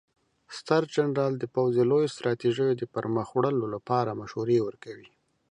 ستر 0.57 0.81
جنرال 0.93 1.33
د 1.39 1.45
پوځ 1.53 1.69
د 1.77 1.81
لویو 1.91 2.13
ستراتیژیو 2.15 2.77
د 2.77 2.83
پرمخ 2.93 3.27
وړلو 3.33 3.65
لپاره 3.75 4.17
مشورې 4.21 4.59
ورکوي. 4.63 5.09